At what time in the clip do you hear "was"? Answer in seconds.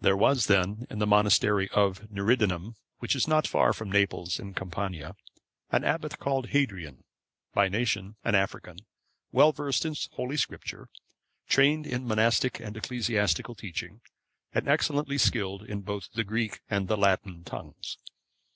0.16-0.46